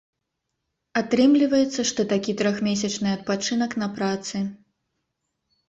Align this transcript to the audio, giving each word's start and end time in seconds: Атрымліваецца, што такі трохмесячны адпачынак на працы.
Атрымліваецца, 1.01 1.81
што 1.91 2.01
такі 2.15 2.35
трохмесячны 2.41 3.09
адпачынак 3.21 3.79
на 3.85 3.93
працы. 4.01 4.37